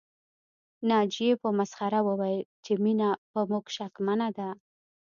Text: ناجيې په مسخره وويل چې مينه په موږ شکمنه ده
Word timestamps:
ناجيې 0.89 1.31
په 1.41 1.49
مسخره 1.57 1.99
وويل 2.07 2.41
چې 2.65 2.73
مينه 2.83 3.09
په 3.31 3.39
موږ 3.49 3.65
شکمنه 3.75 4.27
ده 4.37 4.49